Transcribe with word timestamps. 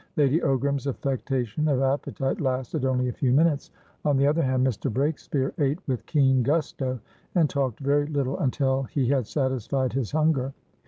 Lady 0.17 0.39
Ogram's 0.39 0.87
affectation 0.87 1.67
of 1.67 1.79
appetite 1.79 2.41
lasted 2.41 2.85
only 2.85 3.07
a 3.09 3.13
few 3.13 3.31
minutes; 3.31 3.69
on 4.03 4.17
the 4.17 4.25
other 4.25 4.41
hand, 4.41 4.65
Mr. 4.65 4.91
Breakspeare 4.91 5.53
ate 5.59 5.77
with 5.87 6.07
keen 6.07 6.41
gusto, 6.41 6.99
and 7.35 7.47
talked 7.47 7.79
very 7.81 8.07
little 8.07 8.39
until 8.39 8.81
he 8.81 9.09
had 9.09 9.27
satisfied 9.27 9.93
his 9.93 10.09
hunger. 10.11 10.53